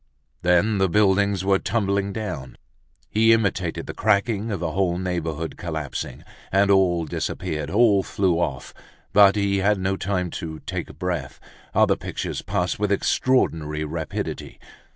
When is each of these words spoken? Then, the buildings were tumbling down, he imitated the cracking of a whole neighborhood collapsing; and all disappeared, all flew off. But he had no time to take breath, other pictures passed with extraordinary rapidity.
Then, 0.41 0.79
the 0.79 0.89
buildings 0.89 1.45
were 1.45 1.59
tumbling 1.59 2.11
down, 2.11 2.57
he 3.07 3.33
imitated 3.33 3.85
the 3.85 3.93
cracking 3.93 4.49
of 4.49 4.63
a 4.63 4.71
whole 4.71 4.97
neighborhood 4.97 5.57
collapsing; 5.57 6.23
and 6.51 6.71
all 6.71 7.05
disappeared, 7.05 7.69
all 7.69 8.01
flew 8.01 8.39
off. 8.39 8.73
But 9.13 9.35
he 9.35 9.59
had 9.59 9.77
no 9.77 9.95
time 9.97 10.31
to 10.41 10.57
take 10.61 10.97
breath, 10.97 11.39
other 11.75 11.95
pictures 11.95 12.41
passed 12.41 12.79
with 12.79 12.91
extraordinary 12.91 13.83
rapidity. 13.85 14.59